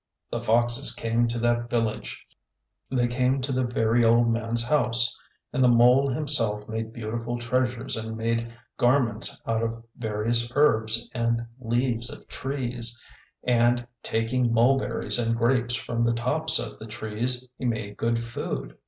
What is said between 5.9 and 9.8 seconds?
himself made beautiful treasures and made garments out